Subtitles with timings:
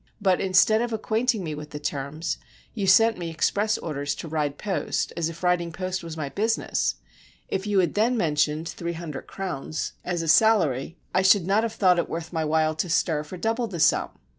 [0.19, 2.39] But instead of acquainting me with the terms,
[2.73, 6.57] you sent me express orders to ride post, as if riding post was my busi
[6.57, 6.95] ness.
[7.49, 11.45] If you had then mentioned three hundred crowns 229 FRANCE as a salary, I should
[11.45, 14.09] not have thought it worth my while to stir for double the sum.